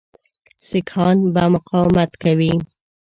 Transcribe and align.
سیکهان 0.67 1.17
به 1.33 1.43
مقاومت 1.53 2.11
کوي. 2.23 2.53